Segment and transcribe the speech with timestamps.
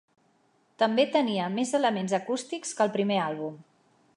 [0.83, 3.61] També tenia més elements acústics que el primer àlbum.